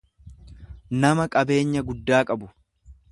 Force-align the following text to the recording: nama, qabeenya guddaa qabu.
nama, 1.03 1.27
qabeenya 1.35 1.85
guddaa 1.91 2.23
qabu. 2.31 2.53